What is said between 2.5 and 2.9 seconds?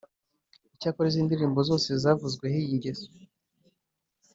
iyi